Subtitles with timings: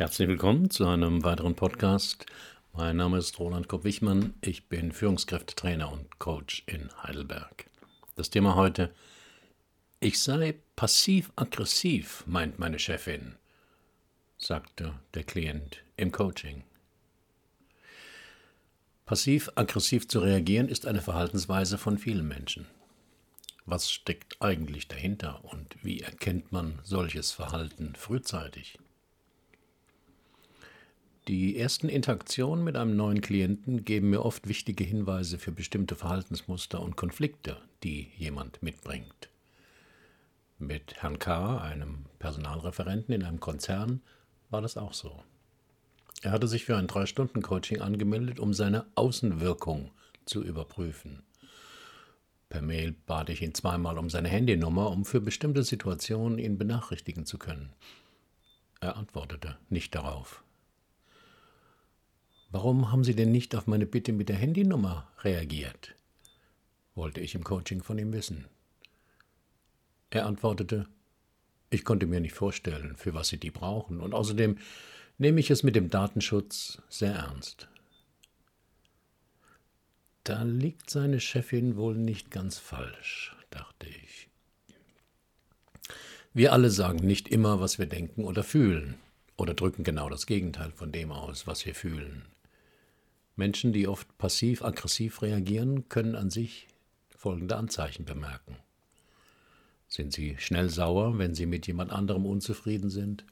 [0.00, 2.24] Herzlich willkommen zu einem weiteren Podcast.
[2.72, 4.32] Mein Name ist Roland Kopp-Wichmann.
[4.40, 7.66] Ich bin Führungskräftetrainer und Coach in Heidelberg.
[8.14, 8.94] Das Thema heute:
[10.00, 13.34] Ich sei passiv-aggressiv, meint meine Chefin,
[14.38, 16.64] sagte der Klient im Coaching.
[19.04, 22.66] Passiv-aggressiv zu reagieren ist eine Verhaltensweise von vielen Menschen.
[23.66, 28.78] Was steckt eigentlich dahinter und wie erkennt man solches Verhalten frühzeitig?
[31.30, 36.82] Die ersten Interaktionen mit einem neuen Klienten geben mir oft wichtige Hinweise für bestimmte Verhaltensmuster
[36.82, 39.28] und Konflikte, die jemand mitbringt.
[40.58, 44.02] Mit Herrn K., einem Personalreferenten in einem Konzern,
[44.50, 45.22] war das auch so.
[46.22, 49.92] Er hatte sich für ein Drei-Stunden-Coaching angemeldet, um seine Außenwirkung
[50.24, 51.22] zu überprüfen.
[52.48, 57.24] Per Mail bat ich ihn zweimal um seine Handynummer, um für bestimmte Situationen ihn benachrichtigen
[57.24, 57.72] zu können.
[58.80, 60.42] Er antwortete nicht darauf.
[62.50, 65.94] Warum haben Sie denn nicht auf meine Bitte mit der Handynummer reagiert?
[66.94, 68.46] wollte ich im Coaching von ihm wissen.
[70.10, 70.86] Er antwortete,
[71.70, 74.58] ich konnte mir nicht vorstellen, für was Sie die brauchen, und außerdem
[75.16, 77.68] nehme ich es mit dem Datenschutz sehr ernst.
[80.24, 84.28] Da liegt seine Chefin wohl nicht ganz falsch, dachte ich.
[86.34, 88.96] Wir alle sagen nicht immer, was wir denken oder fühlen,
[89.36, 92.26] oder drücken genau das Gegenteil von dem aus, was wir fühlen.
[93.40, 96.68] Menschen, die oft passiv-aggressiv reagieren, können an sich
[97.16, 98.58] folgende Anzeichen bemerken.
[99.88, 103.24] Sind sie schnell sauer, wenn sie mit jemand anderem unzufrieden sind?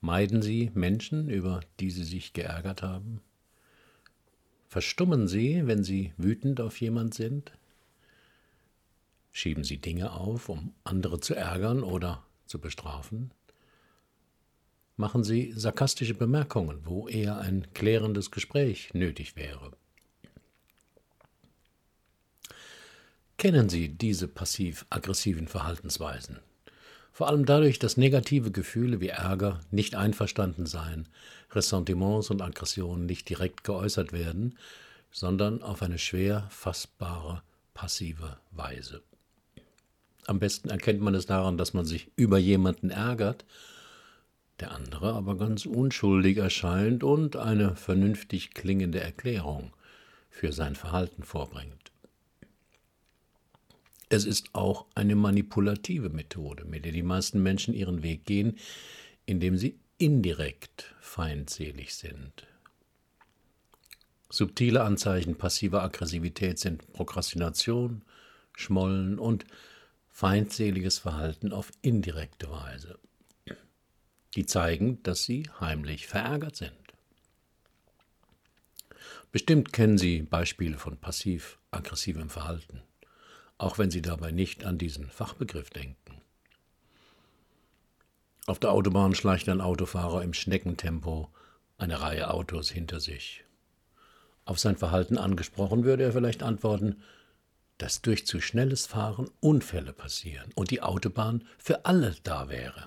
[0.00, 3.20] Meiden sie Menschen, über die sie sich geärgert haben?
[4.66, 7.52] Verstummen sie, wenn sie wütend auf jemand sind?
[9.30, 13.30] Schieben sie Dinge auf, um andere zu ärgern oder zu bestrafen?
[14.96, 19.72] Machen Sie sarkastische Bemerkungen, wo eher ein klärendes Gespräch nötig wäre.
[23.38, 26.38] Kennen Sie diese passiv-aggressiven Verhaltensweisen?
[27.12, 31.08] Vor allem dadurch, dass negative Gefühle wie Ärger, nicht einverstanden sein,
[31.52, 34.58] Ressentiments und Aggressionen nicht direkt geäußert werden,
[35.10, 39.02] sondern auf eine schwer fassbare, passive Weise.
[40.26, 43.44] Am besten erkennt man es daran, dass man sich über jemanden ärgert
[44.60, 49.72] der andere aber ganz unschuldig erscheint und eine vernünftig klingende Erklärung
[50.30, 51.92] für sein Verhalten vorbringt.
[54.08, 58.56] Es ist auch eine manipulative Methode, mit der die meisten Menschen ihren Weg gehen,
[59.26, 62.46] indem sie indirekt feindselig sind.
[64.30, 68.02] Subtile Anzeichen passiver Aggressivität sind Prokrastination,
[68.54, 69.44] Schmollen und
[70.08, 72.98] feindseliges Verhalten auf indirekte Weise
[74.34, 76.72] die zeigen, dass sie heimlich verärgert sind.
[79.32, 82.82] Bestimmt kennen Sie Beispiele von passiv-aggressivem Verhalten,
[83.58, 86.22] auch wenn Sie dabei nicht an diesen Fachbegriff denken.
[88.46, 91.28] Auf der Autobahn schleicht ein Autofahrer im Schneckentempo
[91.78, 93.44] eine Reihe Autos hinter sich.
[94.44, 97.02] Auf sein Verhalten angesprochen würde er vielleicht antworten,
[97.78, 102.86] dass durch zu schnelles Fahren Unfälle passieren und die Autobahn für alle da wäre.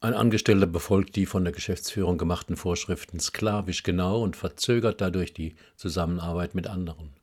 [0.00, 5.56] Ein Angestellter befolgt die von der Geschäftsführung gemachten Vorschriften sklavisch genau und verzögert dadurch die
[5.76, 7.14] Zusammenarbeit mit anderen.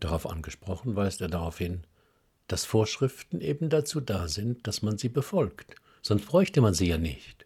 [0.00, 1.84] Darauf angesprochen weist er darauf hin,
[2.48, 6.98] dass Vorschriften eben dazu da sind, dass man sie befolgt, sonst bräuchte man sie ja
[6.98, 7.44] nicht.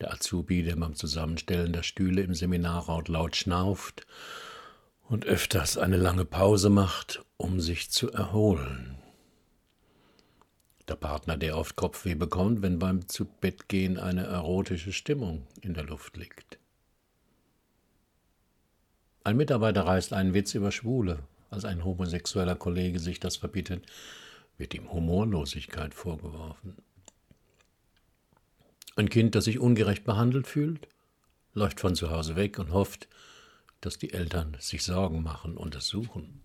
[0.00, 4.06] Der Azubi, der beim Zusammenstellen der Stühle im Seminarraum laut schnauft
[5.08, 9.01] und öfters eine lange Pause macht, um sich zu erholen.
[10.88, 16.16] Der Partner, der oft Kopfweh bekommt, wenn beim Zubettgehen eine erotische Stimmung in der Luft
[16.16, 16.58] liegt.
[19.24, 21.20] Ein Mitarbeiter reißt einen Witz über Schwule.
[21.50, 23.86] Als ein homosexueller Kollege sich das verbietet,
[24.58, 26.76] wird ihm Humorlosigkeit vorgeworfen.
[28.96, 30.88] Ein Kind, das sich ungerecht behandelt fühlt,
[31.54, 33.08] läuft von zu Hause weg und hofft,
[33.80, 36.42] dass die Eltern sich Sorgen machen und es suchen.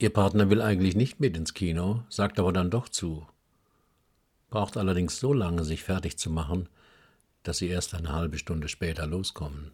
[0.00, 3.26] Ihr Partner will eigentlich nicht mit ins Kino, sagt aber dann doch zu.
[4.48, 6.68] Braucht allerdings so lange, sich fertig zu machen,
[7.42, 9.72] dass sie erst eine halbe Stunde später loskommen.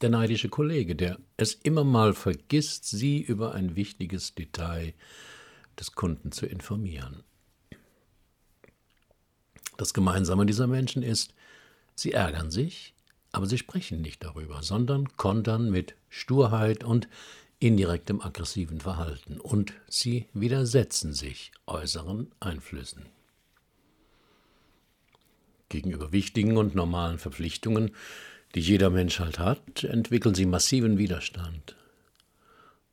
[0.00, 4.94] Der neidische Kollege, der es immer mal vergisst, sie über ein wichtiges Detail
[5.78, 7.22] des Kunden zu informieren.
[9.76, 11.34] Das Gemeinsame dieser Menschen ist,
[11.94, 12.94] sie ärgern sich,
[13.32, 17.06] aber sie sprechen nicht darüber, sondern kontern mit Sturheit und
[17.60, 23.06] indirektem aggressiven Verhalten und sie widersetzen sich äußeren Einflüssen.
[25.68, 27.94] Gegenüber wichtigen und normalen Verpflichtungen,
[28.54, 31.76] die jeder Mensch halt hat, entwickeln sie massiven Widerstand.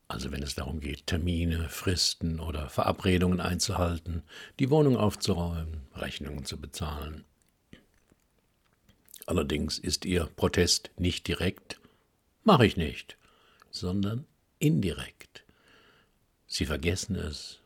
[0.06, 4.22] Also wenn es darum geht, Termine, Fristen oder Verabredungen einzuhalten,
[4.58, 7.24] die Wohnung aufzuräumen, Rechnungen zu bezahlen.
[9.26, 11.80] Allerdings ist ihr Protest nicht direkt,
[12.44, 13.18] mache ich nicht,
[13.70, 14.24] sondern
[14.58, 15.44] indirekt.
[16.46, 17.60] Sie vergessen es,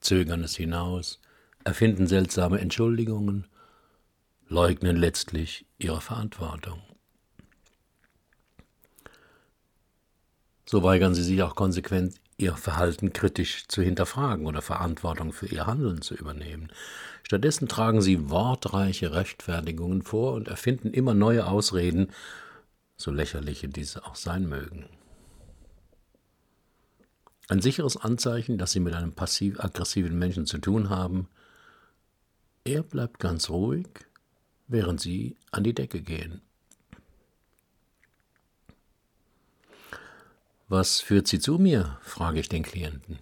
[0.00, 1.20] zögern es hinaus,
[1.64, 3.46] erfinden seltsame Entschuldigungen,
[4.48, 6.82] leugnen letztlich ihre Verantwortung.
[10.66, 15.66] So weigern sie sich auch konsequent, ihr Verhalten kritisch zu hinterfragen oder Verantwortung für ihr
[15.66, 16.72] Handeln zu übernehmen.
[17.22, 22.10] Stattdessen tragen sie wortreiche Rechtfertigungen vor und erfinden immer neue Ausreden,
[22.96, 24.88] so lächerliche diese auch sein mögen.
[27.50, 31.26] Ein sicheres Anzeichen, dass sie mit einem passiv-aggressiven Menschen zu tun haben,
[32.62, 33.88] er bleibt ganz ruhig,
[34.68, 36.42] während sie an die Decke gehen.
[40.68, 41.98] Was führt Sie zu mir?
[42.02, 43.18] frage ich den Klienten.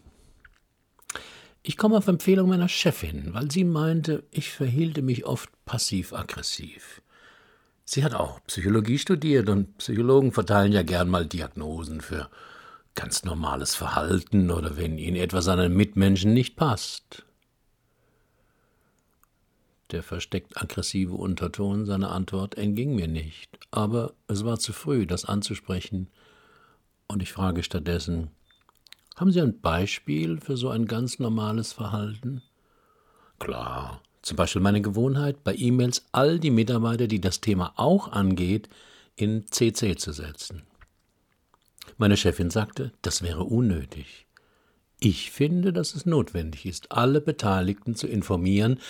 [1.62, 7.00] Ich komme auf Empfehlung meiner Chefin, weil sie meinte, ich verhielte mich oft passiv-aggressiv.
[7.86, 12.28] Sie hat auch Psychologie studiert und Psychologen verteilen ja gern mal Diagnosen für
[12.99, 17.25] ganz normales Verhalten oder wenn ihnen etwas an einem Mitmenschen nicht passt.
[19.93, 25.25] Der versteckt aggressive Unterton seiner Antwort entging mir nicht, aber es war zu früh, das
[25.25, 26.09] anzusprechen,
[27.06, 28.33] und ich frage stattdessen,
[29.15, 32.43] haben Sie ein Beispiel für so ein ganz normales Verhalten?
[33.39, 38.69] Klar, zum Beispiel meine Gewohnheit, bei E-Mails all die Mitarbeiter, die das Thema auch angeht,
[39.15, 40.68] in CC zu setzen.
[41.99, 44.27] Meine Chefin sagte, das wäre unnötig.
[45.00, 48.81] Ich finde, dass es notwendig ist, alle Beteiligten zu informieren,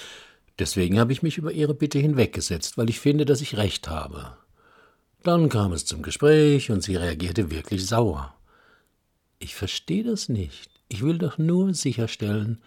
[0.58, 4.36] deswegen habe ich mich über ihre Bitte hinweggesetzt, weil ich finde, dass ich recht habe.
[5.22, 8.34] Dann kam es zum Gespräch und sie reagierte wirklich sauer.
[9.38, 10.70] Ich verstehe das nicht.
[10.88, 12.58] Ich will doch nur sicherstellen,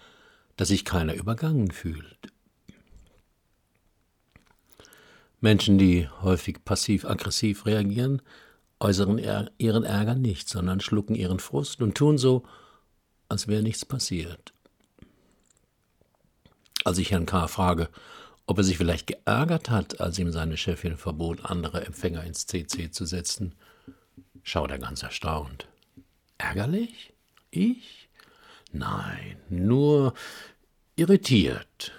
[0.58, 2.18] dass sich keiner übergangen fühlt.
[5.40, 8.22] Menschen, die häufig passiv-aggressiv reagieren,
[8.81, 12.44] äußern ihren Ärger nicht, sondern schlucken ihren Frust und tun so,
[13.30, 14.54] als wäre nichts passiert.
[16.83, 17.48] Als ich Herrn K.
[17.48, 17.89] frage,
[18.48, 22.89] ob er sich vielleicht geärgert hat, als ihm seine Chefin verbot, andere Empfänger ins CC
[22.89, 23.56] zu setzen,
[24.44, 25.68] schaut er ganz erstaunt.
[26.38, 27.13] Ärgerlich?
[27.51, 28.10] Ich?
[28.72, 30.13] Nein, nur
[30.95, 31.92] irritiert.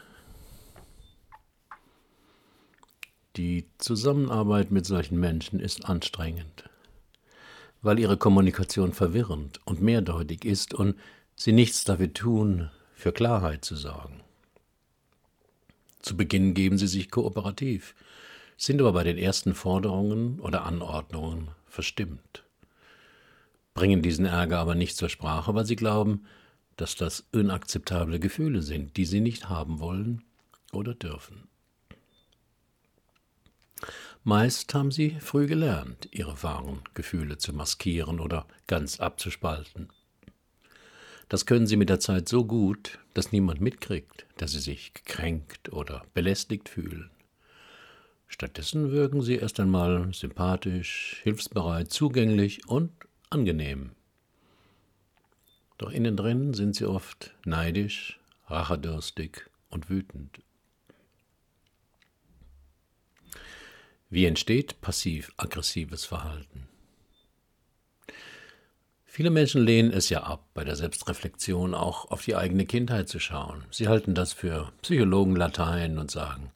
[3.36, 6.68] Die Zusammenarbeit mit solchen Menschen ist anstrengend,
[7.82, 10.96] weil ihre Kommunikation verwirrend und mehrdeutig ist und
[11.34, 14.20] sie nichts dafür tun, für Klarheit zu sorgen.
[16.00, 17.94] Zu Beginn geben sie sich kooperativ,
[18.56, 22.44] sind aber bei den ersten Forderungen oder Anordnungen verstimmt,
[23.74, 26.24] bringen diesen Ärger aber nicht zur Sprache, weil sie glauben,
[26.76, 30.22] dass das inakzeptable Gefühle sind, die sie nicht haben wollen
[30.72, 31.48] oder dürfen.
[34.24, 39.88] Meist haben sie früh gelernt, ihre wahren Gefühle zu maskieren oder ganz abzuspalten.
[41.28, 45.72] Das können sie mit der Zeit so gut, dass niemand mitkriegt, dass sie sich gekränkt
[45.72, 47.10] oder belästigt fühlen.
[48.28, 52.92] Stattdessen wirken sie erst einmal sympathisch, hilfsbereit, zugänglich und
[53.28, 53.90] angenehm.
[55.78, 60.38] Doch innen drin sind sie oft neidisch, rachedürstig und wütend.
[64.12, 66.68] Wie entsteht passiv-aggressives Verhalten?
[69.06, 73.20] Viele Menschen lehnen es ja ab, bei der Selbstreflexion auch auf die eigene Kindheit zu
[73.20, 73.64] schauen.
[73.70, 76.52] Sie halten das für Psychologenlatein und sagen,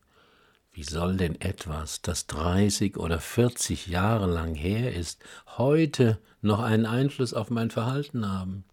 [0.70, 5.24] wie soll denn etwas, das 30 oder 40 Jahre lang her ist,
[5.56, 8.64] heute noch einen Einfluss auf mein Verhalten haben?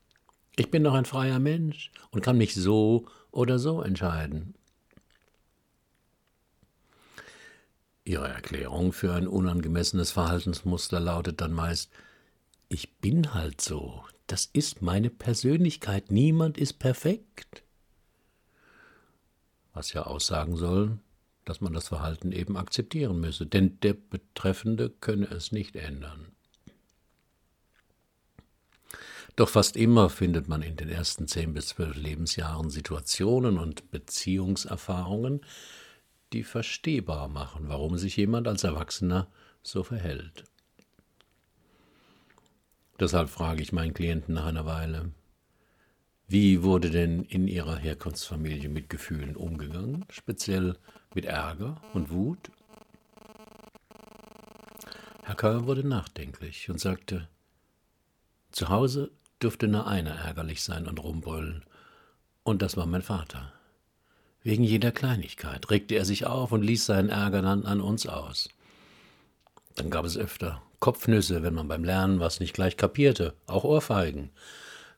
[0.57, 4.55] Ich bin doch ein freier Mensch und kann mich so oder so entscheiden.
[8.05, 11.89] Ihre Erklärung für ein unangemessenes Verhaltensmuster lautet dann meist,
[12.67, 14.03] ich bin halt so.
[14.27, 16.11] Das ist meine Persönlichkeit.
[16.11, 17.63] Niemand ist perfekt.
[19.73, 20.99] Was ja aussagen soll,
[21.45, 26.27] dass man das Verhalten eben akzeptieren müsse, denn der Betreffende könne es nicht ändern.
[29.35, 35.41] Doch fast immer findet man in den ersten zehn bis zwölf Lebensjahren Situationen und Beziehungserfahrungen,
[36.33, 39.27] die verstehbar machen, warum sich jemand als Erwachsener
[39.61, 40.43] so verhält.
[42.99, 45.11] Deshalb frage ich meinen Klienten nach einer Weile,
[46.27, 50.77] wie wurde denn in Ihrer Herkunftsfamilie mit Gefühlen umgegangen, speziell
[51.13, 52.51] mit Ärger und Wut?
[55.23, 57.29] Herr Kerr wurde nachdenklich und sagte,
[58.51, 59.11] zu Hause
[59.41, 61.63] dürfte nur einer ärgerlich sein und rumbrüllen,
[62.43, 63.53] und das war mein Vater.
[64.43, 68.49] Wegen jeder Kleinigkeit regte er sich auf und ließ seinen Ärger dann an uns aus.
[69.75, 74.31] Dann gab es öfter Kopfnüsse, wenn man beim Lernen was nicht gleich kapierte, auch Ohrfeigen,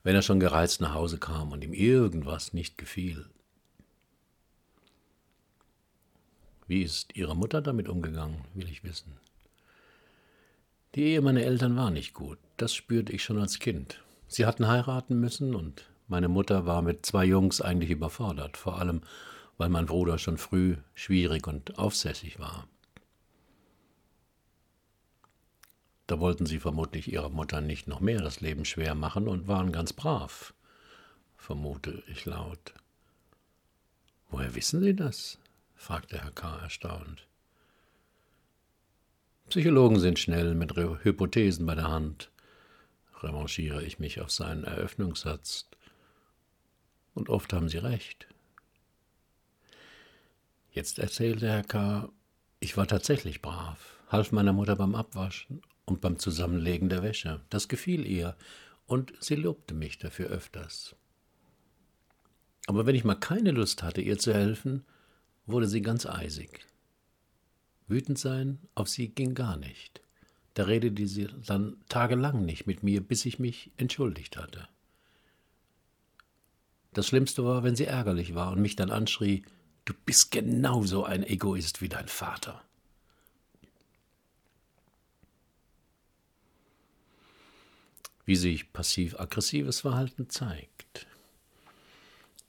[0.02, 3.26] wenn er schon gereizt nach Hause kam und ihm irgendwas nicht gefiel.
[6.66, 9.12] Wie ist Ihre Mutter damit umgegangen, will ich wissen.
[10.96, 14.02] Die Ehe meiner Eltern war nicht gut, das spürte ich schon als Kind.
[14.26, 19.00] Sie hatten heiraten müssen und meine Mutter war mit zwei Jungs eigentlich überfordert, vor allem
[19.58, 22.68] weil mein Bruder schon früh schwierig und aufsässig war.
[26.06, 29.72] Da wollten sie vermutlich ihrer Mutter nicht noch mehr das Leben schwer machen und waren
[29.72, 30.54] ganz brav,
[31.36, 32.74] vermute ich laut.
[34.30, 35.38] Woher wissen Sie das?
[35.74, 36.58] fragte Herr K.
[36.58, 37.26] erstaunt.
[39.48, 42.30] Psychologen sind schnell mit Hypothesen bei der Hand,
[43.22, 45.68] revanchiere ich mich auf seinen Eröffnungssatz.
[47.16, 48.26] Und oft haben sie recht.
[50.70, 52.10] Jetzt erzählte Herr K.,
[52.60, 57.40] ich war tatsächlich brav, half meiner Mutter beim Abwaschen und beim Zusammenlegen der Wäsche.
[57.48, 58.36] Das gefiel ihr,
[58.84, 60.94] und sie lobte mich dafür öfters.
[62.66, 64.84] Aber wenn ich mal keine Lust hatte, ihr zu helfen,
[65.46, 66.66] wurde sie ganz eisig.
[67.88, 70.02] Wütend sein auf sie ging gar nicht.
[70.52, 74.68] Da redete sie dann tagelang nicht mit mir, bis ich mich entschuldigt hatte.
[76.96, 79.42] Das Schlimmste war, wenn sie ärgerlich war und mich dann anschrie,
[79.84, 82.62] du bist genauso ein Egoist wie dein Vater.
[88.24, 91.06] wie sich passiv-aggressives Verhalten zeigt.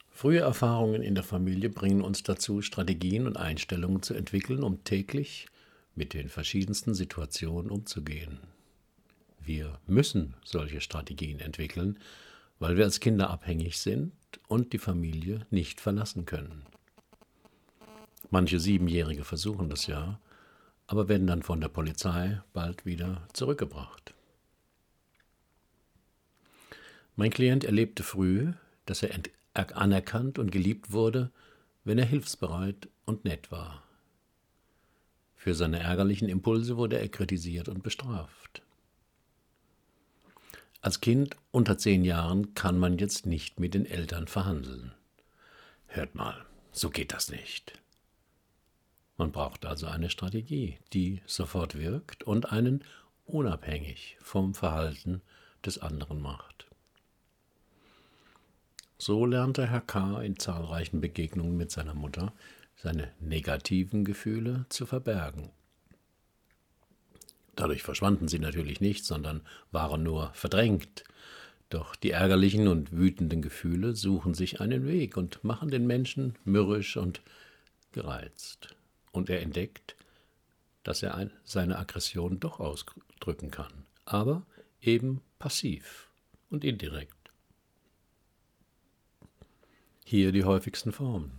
[0.09, 5.45] Frühe Erfahrungen in der Familie bringen uns dazu, Strategien und Einstellungen zu entwickeln, um täglich
[5.93, 8.39] mit den verschiedensten Situationen umzugehen.
[9.39, 11.99] Wir müssen solche Strategien entwickeln,
[12.57, 14.13] weil wir als Kinder abhängig sind
[14.47, 16.63] und die Familie nicht verlassen können.
[18.29, 20.19] Manche Siebenjährige versuchen das ja,
[20.87, 24.13] aber werden dann von der Polizei bald wieder zurückgebracht.
[27.15, 28.53] Mein Klient erlebte früh,
[28.85, 29.11] dass er
[29.53, 31.31] anerkannt und geliebt wurde,
[31.83, 33.83] wenn er hilfsbereit und nett war.
[35.35, 38.61] Für seine ärgerlichen Impulse wurde er kritisiert und bestraft.
[40.81, 44.91] Als Kind unter zehn Jahren kann man jetzt nicht mit den Eltern verhandeln.
[45.87, 47.73] Hört mal, so geht das nicht.
[49.17, 52.83] Man braucht also eine Strategie, die sofort wirkt und einen
[53.25, 55.21] unabhängig vom Verhalten
[55.65, 56.67] des anderen macht.
[58.99, 60.21] So lernte Herr K.
[60.21, 62.33] in zahlreichen Begegnungen mit seiner Mutter
[62.75, 65.49] seine negativen Gefühle zu verbergen.
[67.57, 71.03] Dadurch verschwanden sie natürlich nicht, sondern waren nur verdrängt.
[71.69, 76.97] Doch die ärgerlichen und wütenden Gefühle suchen sich einen Weg und machen den Menschen mürrisch
[76.97, 77.21] und
[77.91, 78.75] gereizt.
[79.11, 79.95] Und er entdeckt,
[80.83, 83.73] dass er seine Aggression doch ausdrücken kann,
[84.05, 84.45] aber
[84.79, 86.09] eben passiv
[86.51, 87.31] und indirekt.
[90.05, 91.31] Hier die häufigsten Formen.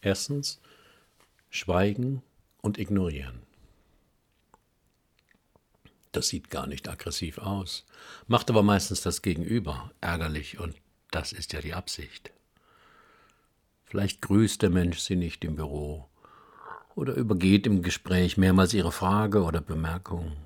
[0.00, 0.60] Erstens
[1.50, 2.22] Schweigen
[2.62, 3.47] und Ignorieren.
[6.18, 7.86] Das sieht gar nicht aggressiv aus,
[8.26, 10.74] macht aber meistens das Gegenüber ärgerlich und
[11.12, 12.32] das ist ja die Absicht.
[13.84, 16.08] Vielleicht grüßt der Mensch sie nicht im Büro
[16.96, 20.36] oder übergeht im Gespräch mehrmals ihre Frage oder Bemerkung.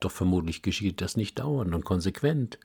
[0.00, 2.58] Doch vermutlich geschieht das nicht dauernd und konsequent,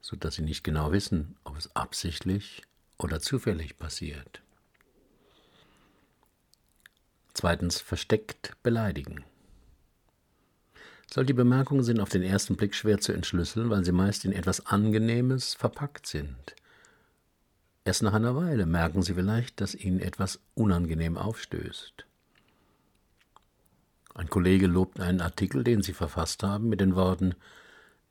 [0.00, 2.62] so dass sie nicht genau wissen, ob es absichtlich
[2.96, 4.40] oder zufällig passiert.
[7.34, 9.22] Zweitens versteckt beleidigen.
[11.12, 14.66] Solche Bemerkungen sind auf den ersten Blick schwer zu entschlüsseln, weil sie meist in etwas
[14.66, 16.54] Angenehmes verpackt sind.
[17.84, 22.06] Erst nach einer Weile merken Sie vielleicht, dass Ihnen etwas unangenehm aufstößt.
[24.14, 27.34] Ein Kollege lobt einen Artikel, den Sie verfasst haben, mit den Worten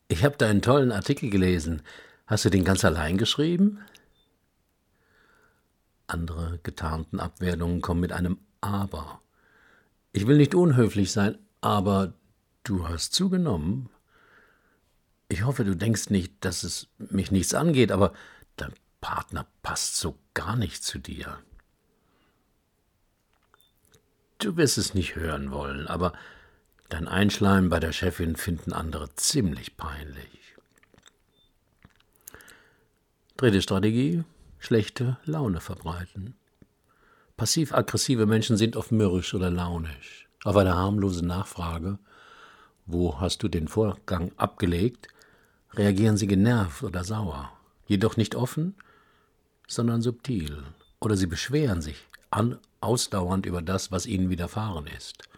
[0.10, 1.84] Ich habe da einen tollen Artikel gelesen.
[2.26, 3.80] Hast du den ganz allein geschrieben?
[6.08, 9.22] Andere getarnten Abwertungen kommen mit einem Aber.
[10.12, 12.14] Ich will nicht unhöflich sein, aber
[12.64, 13.90] du hast zugenommen.
[15.28, 18.14] Ich hoffe, du denkst nicht, dass es mich nichts angeht, aber
[18.56, 21.40] dein Partner passt so gar nicht zu dir.
[24.40, 26.14] Du wirst es nicht hören wollen, aber
[26.88, 30.56] dein Einschleimen bei der Chefin finden andere ziemlich peinlich.
[33.36, 34.24] Dritte Strategie,
[34.58, 36.36] schlechte Laune verbreiten.
[37.38, 40.28] Passiv-aggressive Menschen sind oft mürrisch oder launisch.
[40.44, 42.00] Auf eine harmlose Nachfrage,
[42.92, 45.08] wo hast du den Vorgang abgelegt,
[45.74, 47.52] reagieren sie genervt oder sauer.
[47.86, 48.76] Jedoch nicht offen,
[49.68, 50.64] sondern subtil.
[51.00, 55.30] Oder sie beschweren sich an, ausdauernd über das, was ihnen widerfahren ist.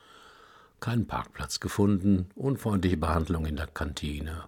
[0.79, 4.45] Keinen Parkplatz gefunden, unfreundliche Behandlung in der Kantine.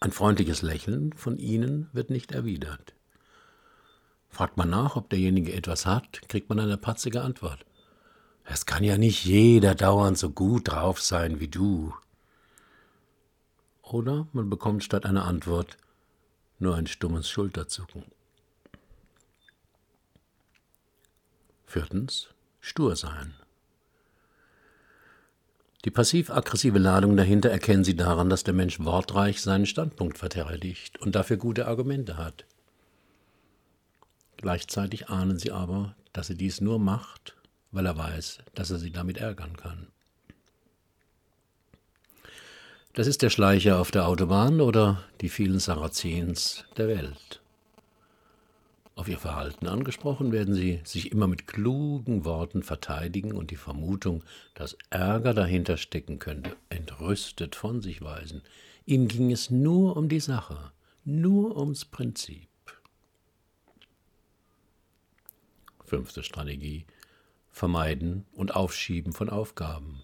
[0.00, 2.94] Ein freundliches Lächeln von ihnen wird nicht erwidert.
[4.30, 7.66] Fragt man nach, ob derjenige etwas hat, kriegt man eine patzige Antwort.
[8.52, 11.94] Es kann ja nicht jeder dauernd so gut drauf sein wie du.
[13.82, 15.76] Oder man bekommt statt einer Antwort
[16.58, 18.04] nur ein stummes Schulterzucken.
[21.64, 22.26] Viertens,
[22.60, 23.34] stur sein.
[25.84, 31.14] Die passiv-aggressive Ladung dahinter erkennen Sie daran, dass der Mensch wortreich seinen Standpunkt verteidigt und
[31.14, 32.46] dafür gute Argumente hat.
[34.38, 37.36] Gleichzeitig ahnen sie aber, dass er dies nur macht,
[37.72, 39.88] weil er weiß, dass er sie damit ärgern kann.
[42.92, 47.40] Das ist der Schleicher auf der Autobahn oder die vielen Sarazens der Welt.
[48.96, 54.24] Auf ihr Verhalten angesprochen werden sie sich immer mit klugen Worten verteidigen und die Vermutung,
[54.54, 58.42] dass Ärger dahinter stecken könnte, entrüstet von sich weisen.
[58.84, 60.72] Ihnen ging es nur um die Sache,
[61.04, 62.48] nur ums Prinzip.
[65.84, 66.84] Fünfte Strategie.
[67.60, 70.02] Vermeiden und Aufschieben von Aufgaben.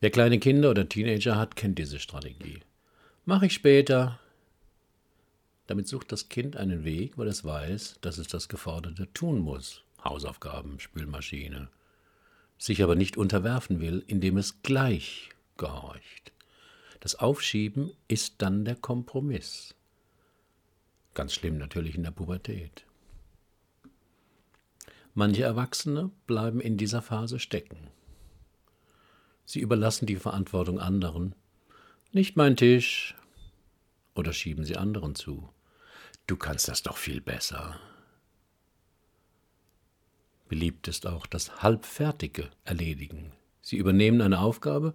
[0.00, 2.58] Wer kleine Kinder oder Teenager hat, kennt diese Strategie.
[3.24, 4.18] Mach ich später.
[5.68, 9.84] Damit sucht das Kind einen Weg, weil es weiß, dass es das Geforderte tun muss.
[10.02, 11.68] Hausaufgaben, Spülmaschine.
[12.58, 16.32] Sich aber nicht unterwerfen will, indem es gleich gehorcht.
[16.98, 19.76] Das Aufschieben ist dann der Kompromiss.
[21.14, 22.86] Ganz schlimm natürlich in der Pubertät.
[25.14, 27.88] Manche Erwachsene bleiben in dieser Phase stecken.
[29.44, 31.34] Sie überlassen die Verantwortung anderen.
[32.12, 33.14] Nicht mein Tisch.
[34.14, 35.50] Oder schieben sie anderen zu.
[36.26, 37.78] Du kannst das doch viel besser.
[40.48, 43.32] Beliebt ist auch das Halbfertige erledigen.
[43.60, 44.92] Sie übernehmen eine Aufgabe,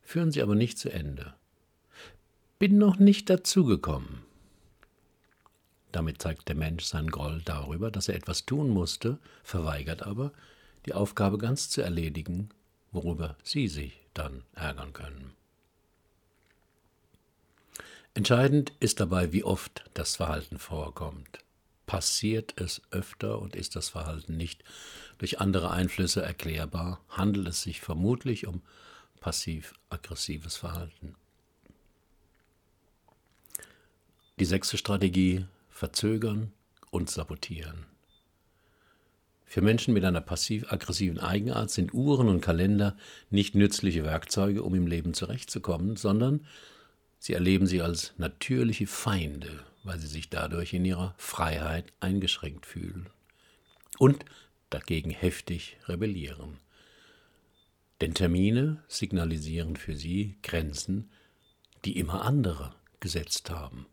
[0.00, 1.34] führen sie aber nicht zu Ende.
[2.58, 4.22] Bin noch nicht dazugekommen.
[5.92, 10.32] Damit zeigt der Mensch seinen Groll darüber, dass er etwas tun musste, verweigert aber,
[10.86, 12.50] die Aufgabe ganz zu erledigen,
[12.92, 15.32] worüber Sie sich dann ärgern können.
[18.14, 21.38] Entscheidend ist dabei, wie oft das Verhalten vorkommt.
[21.86, 24.64] Passiert es öfter und ist das Verhalten nicht
[25.18, 28.62] durch andere Einflüsse erklärbar, handelt es sich vermutlich um
[29.20, 31.14] passiv-aggressives Verhalten.
[34.38, 35.44] Die sechste Strategie
[35.80, 36.52] verzögern
[36.90, 37.86] und sabotieren.
[39.46, 42.98] Für Menschen mit einer passiv-aggressiven Eigenart sind Uhren und Kalender
[43.30, 46.46] nicht nützliche Werkzeuge, um im Leben zurechtzukommen, sondern
[47.18, 53.08] sie erleben sie als natürliche Feinde, weil sie sich dadurch in ihrer Freiheit eingeschränkt fühlen
[53.98, 54.26] und
[54.68, 56.58] dagegen heftig rebellieren.
[58.02, 61.10] Denn Termine signalisieren für sie Grenzen,
[61.86, 63.86] die immer andere gesetzt haben.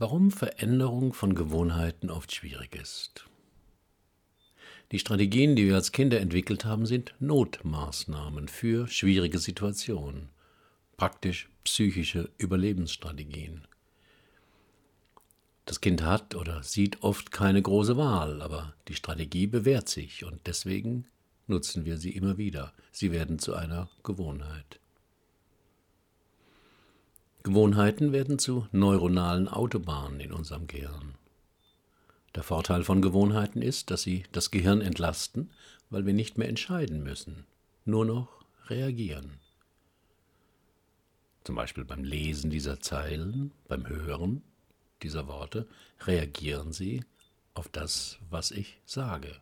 [0.00, 3.26] Warum Veränderung von Gewohnheiten oft schwierig ist.
[4.92, 10.30] Die Strategien, die wir als Kinder entwickelt haben, sind Notmaßnahmen für schwierige Situationen,
[10.96, 13.68] praktisch psychische Überlebensstrategien.
[15.66, 20.46] Das Kind hat oder sieht oft keine große Wahl, aber die Strategie bewährt sich und
[20.46, 21.08] deswegen
[21.46, 22.72] nutzen wir sie immer wieder.
[22.90, 24.79] Sie werden zu einer Gewohnheit.
[27.42, 31.14] Gewohnheiten werden zu neuronalen Autobahnen in unserem Gehirn.
[32.34, 35.50] Der Vorteil von Gewohnheiten ist, dass sie das Gehirn entlasten,
[35.88, 37.46] weil wir nicht mehr entscheiden müssen,
[37.86, 38.28] nur noch
[38.68, 39.38] reagieren.
[41.44, 44.42] Zum Beispiel beim Lesen dieser Zeilen, beim Hören
[45.02, 45.66] dieser Worte,
[46.02, 47.04] reagieren Sie
[47.54, 49.34] auf das, was ich sage.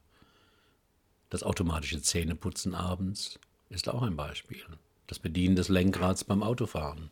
[1.31, 4.63] Das automatische Zähneputzen abends ist auch ein Beispiel.
[5.09, 7.11] Das Bedienen des Lenkrads beim Autofahren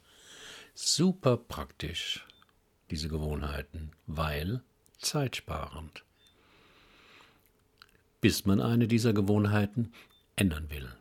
[0.76, 2.26] super praktisch,
[2.90, 4.62] diese Gewohnheiten, weil
[4.98, 6.04] zeitsparend.
[8.20, 9.92] Bis man eine dieser Gewohnheiten
[10.36, 10.94] ändern will,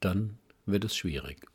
[0.00, 1.46] dann wird es schwierig.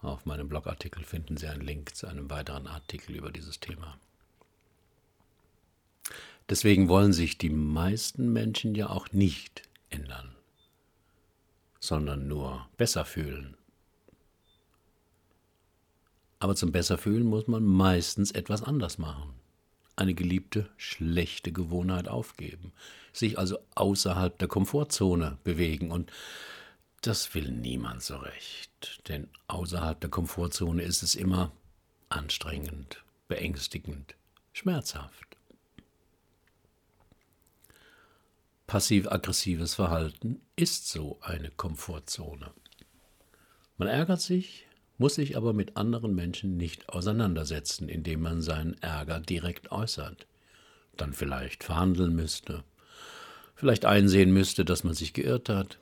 [0.00, 3.98] Auf meinem Blogartikel finden Sie einen Link zu einem weiteren Artikel über dieses Thema.
[6.48, 10.34] Deswegen wollen sich die meisten Menschen ja auch nicht ändern.
[11.80, 13.56] sondern nur besser fühlen.
[16.40, 19.34] Aber zum Besserfühlen muss man meistens etwas anders machen.
[19.96, 22.72] Eine geliebte, schlechte Gewohnheit aufgeben,
[23.12, 26.12] sich also außerhalb der Komfortzone bewegen und
[27.00, 31.52] das will niemand so recht, denn außerhalb der Komfortzone ist es immer
[32.08, 34.14] anstrengend, beängstigend,
[34.52, 35.28] schmerzhaft.
[38.68, 42.52] Passiv-aggressives Verhalten ist so eine Komfortzone.
[43.78, 44.67] Man ärgert sich,
[44.98, 50.26] muss sich aber mit anderen Menschen nicht auseinandersetzen, indem man seinen Ärger direkt äußert,
[50.96, 52.64] dann vielleicht verhandeln müsste,
[53.54, 55.78] vielleicht einsehen müsste, dass man sich geirrt hat,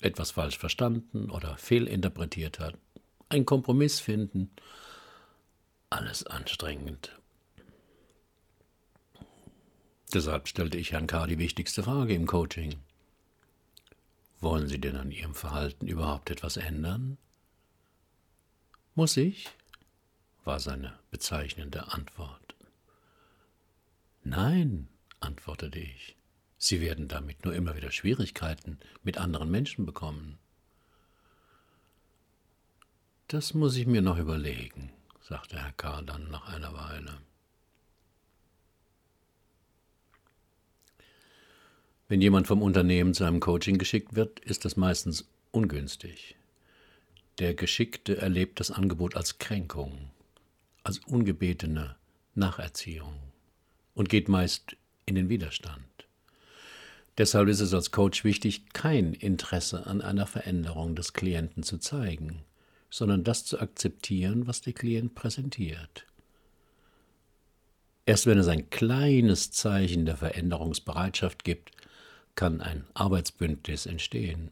[0.00, 2.76] etwas falsch verstanden oder fehlinterpretiert hat,
[3.28, 4.50] einen Kompromiss finden,
[5.90, 7.16] alles anstrengend.
[10.14, 11.26] Deshalb stellte ich Herrn K.
[11.26, 12.76] die wichtigste Frage im Coaching.
[14.40, 17.18] Wollen Sie denn an Ihrem Verhalten überhaupt etwas ändern?
[19.00, 19.48] Muss ich?
[20.44, 22.54] war seine bezeichnende Antwort.
[24.24, 24.88] Nein,
[25.20, 26.16] antwortete ich.
[26.58, 30.38] Sie werden damit nur immer wieder Schwierigkeiten mit anderen Menschen bekommen.
[33.28, 36.02] Das muss ich mir noch überlegen, sagte Herr K.
[36.02, 37.22] dann nach einer Weile.
[42.08, 46.36] Wenn jemand vom Unternehmen zu einem Coaching geschickt wird, ist das meistens ungünstig.
[47.38, 50.10] Der Geschickte erlebt das Angebot als Kränkung,
[50.82, 51.96] als ungebetene
[52.34, 53.14] Nacherziehung
[53.94, 55.84] und geht meist in den Widerstand.
[57.18, 62.44] Deshalb ist es als Coach wichtig, kein Interesse an einer Veränderung des Klienten zu zeigen,
[62.88, 66.06] sondern das zu akzeptieren, was der Klient präsentiert.
[68.06, 71.72] Erst wenn es ein kleines Zeichen der Veränderungsbereitschaft gibt,
[72.34, 74.50] kann ein Arbeitsbündnis entstehen.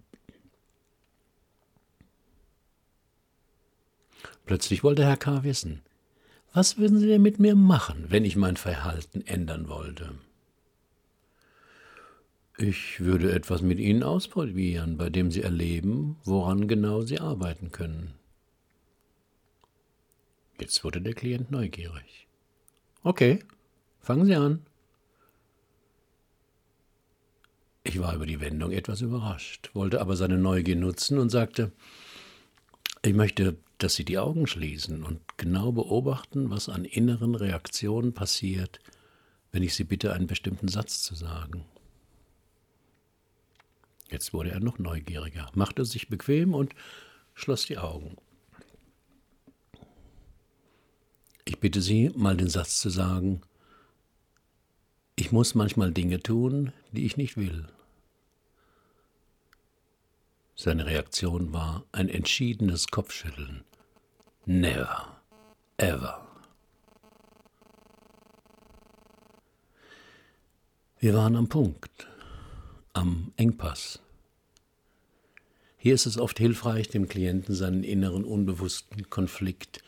[4.47, 5.45] Plötzlich wollte Herr K.
[5.45, 5.83] wissen,
[6.53, 10.15] was würden Sie denn mit mir machen, wenn ich mein Verhalten ändern wollte?
[12.57, 18.15] Ich würde etwas mit Ihnen ausprobieren, bei dem Sie erleben, woran genau Sie arbeiten können.
[20.61, 22.27] Jetzt wurde der Klient neugierig.
[23.05, 23.45] Okay,
[24.01, 24.67] fangen Sie an.
[27.85, 31.73] Ich war über die Wendung etwas überrascht, wollte aber seine Neugier nutzen und sagte,
[33.03, 38.81] ich möchte, dass Sie die Augen schließen und genau beobachten, was an inneren Reaktionen passiert,
[39.53, 41.65] wenn ich Sie bitte, einen bestimmten Satz zu sagen.
[44.11, 46.75] Jetzt wurde er noch neugieriger, machte sich bequem und
[47.35, 48.17] schloss die Augen.
[51.45, 53.43] Ich bitte Sie, mal den Satz zu sagen,
[55.17, 57.67] ich muss manchmal Dinge tun, die ich nicht will.
[60.61, 63.63] Seine Reaktion war ein entschiedenes Kopfschütteln.
[64.45, 65.21] Never,
[65.77, 66.27] ever.
[70.99, 72.09] Wir waren am Punkt
[72.93, 74.01] am Engpass.
[75.77, 79.85] Hier ist es oft hilfreich, dem Klienten seinen inneren unbewussten Konflikt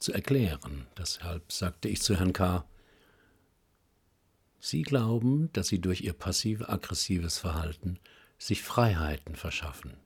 [0.00, 0.86] zu erklären.
[0.96, 2.64] Deshalb sagte ich zu Herrn K.,
[4.58, 7.98] Sie glauben, dass Sie durch Ihr passiv-aggressives Verhalten
[8.38, 9.98] sich Freiheiten verschaffen.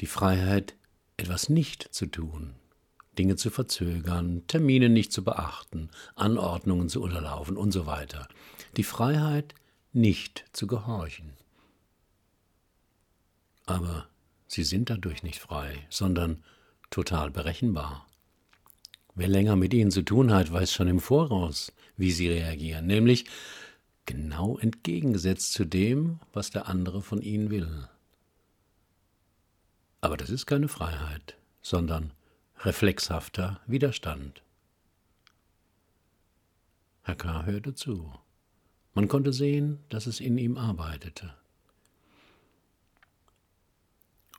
[0.00, 0.76] Die Freiheit,
[1.18, 2.54] etwas nicht zu tun,
[3.18, 8.26] Dinge zu verzögern, Termine nicht zu beachten, Anordnungen zu unterlaufen und so weiter.
[8.78, 9.54] Die Freiheit,
[9.92, 11.34] nicht zu gehorchen.
[13.66, 14.08] Aber
[14.46, 16.42] sie sind dadurch nicht frei, sondern
[16.90, 18.06] total berechenbar.
[19.14, 23.26] Wer länger mit ihnen zu tun hat, weiß schon im Voraus, wie sie reagieren, nämlich
[24.06, 27.88] genau entgegengesetzt zu dem, was der andere von ihnen will.
[30.00, 32.12] Aber das ist keine Freiheit, sondern
[32.60, 34.42] reflexhafter Widerstand.
[37.02, 37.44] Herr K.
[37.44, 38.12] hörte zu.
[38.94, 41.34] Man konnte sehen, dass es in ihm arbeitete.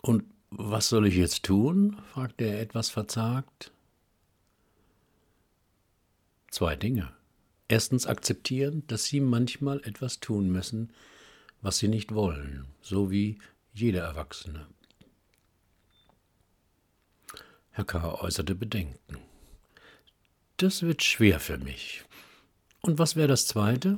[0.01, 1.97] Und was soll ich jetzt tun?
[2.11, 3.71] fragte er etwas verzagt.
[6.49, 7.13] Zwei Dinge.
[7.67, 10.91] Erstens akzeptieren, dass Sie manchmal etwas tun müssen,
[11.61, 13.37] was Sie nicht wollen, so wie
[13.73, 14.67] jeder Erwachsene.
[17.71, 18.21] Herr K.
[18.21, 19.17] äußerte Bedenken.
[20.57, 22.03] Das wird schwer für mich.
[22.81, 23.97] Und was wäre das Zweite?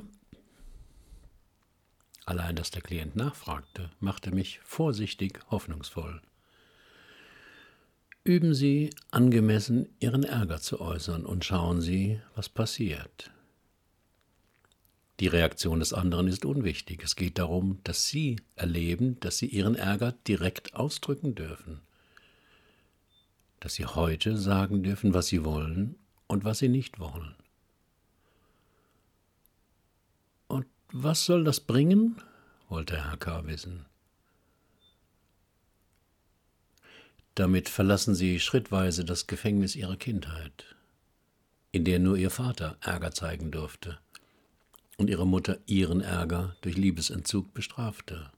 [2.24, 6.22] Allein, dass der Klient nachfragte, machte mich vorsichtig hoffnungsvoll.
[8.22, 13.30] Üben Sie angemessen Ihren Ärger zu äußern und schauen Sie, was passiert.
[15.20, 17.02] Die Reaktion des anderen ist unwichtig.
[17.04, 21.82] Es geht darum, dass Sie erleben, dass Sie Ihren Ärger direkt ausdrücken dürfen.
[23.64, 25.96] Dass Sie heute sagen dürfen, was Sie wollen
[26.26, 27.34] und was Sie nicht wollen.
[30.48, 32.20] Und was soll das bringen?
[32.68, 33.46] wollte Herr K.
[33.46, 33.86] wissen.
[37.34, 40.76] Damit verlassen Sie schrittweise das Gefängnis Ihrer Kindheit,
[41.72, 43.98] in der nur Ihr Vater Ärger zeigen durfte
[44.98, 48.30] und ihre Mutter ihren Ärger durch Liebesentzug bestrafte.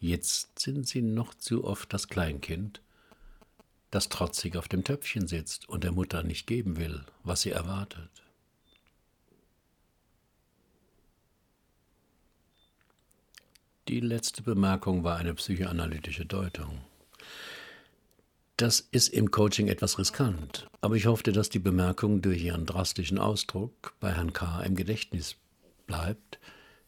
[0.00, 2.82] Jetzt sind sie noch zu oft das Kleinkind,
[3.92, 8.10] das trotzig auf dem Töpfchen sitzt und der Mutter nicht geben will, was sie erwartet.
[13.88, 16.80] Die letzte Bemerkung war eine psychoanalytische Deutung.
[18.56, 23.18] Das ist im Coaching etwas riskant, aber ich hoffte, dass die Bemerkung durch ihren drastischen
[23.18, 24.62] Ausdruck bei Herrn K.
[24.62, 25.36] im Gedächtnis
[25.86, 26.38] bleibt,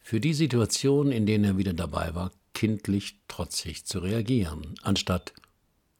[0.00, 5.34] für die Situation, in denen er wieder dabei war, kindlich trotzig zu reagieren, anstatt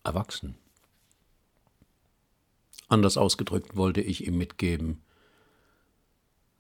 [0.03, 0.55] erwachsen.
[2.88, 5.03] Anders ausgedrückt wollte ich ihm mitgeben,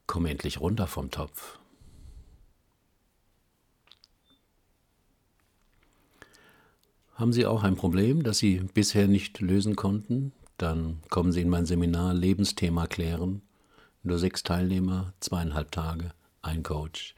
[0.06, 1.58] komm endlich runter vom Topf.
[7.14, 10.32] Haben Sie auch ein Problem, das Sie bisher nicht lösen konnten?
[10.58, 13.42] Dann kommen Sie in mein Seminar Lebensthema klären.
[14.02, 17.14] Nur sechs Teilnehmer, zweieinhalb Tage, ein Coach.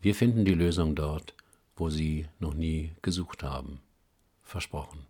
[0.00, 1.34] Wir finden die Lösung dort,
[1.76, 3.80] wo Sie noch nie gesucht haben.
[4.42, 5.09] Versprochen.